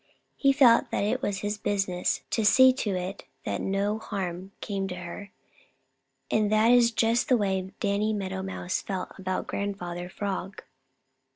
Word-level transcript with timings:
He 0.35 0.51
felt 0.51 0.89
that 0.89 1.03
it 1.03 1.21
was 1.21 1.41
his 1.41 1.59
business 1.59 2.23
to 2.31 2.43
see 2.43 2.73
to 2.73 2.95
it 2.95 3.25
that 3.45 3.61
no 3.61 3.99
harm 3.99 4.51
came 4.59 4.87
to 4.87 4.95
her, 4.95 5.31
and 6.31 6.51
that 6.51 6.71
is 6.71 6.89
just 6.89 7.29
the 7.29 7.37
way 7.37 7.71
Danny 7.79 8.11
Meadow 8.11 8.41
Mouse 8.41 8.81
felt 8.81 9.09
about 9.19 9.45
Grandfather 9.45 10.09
Frog. 10.09 10.63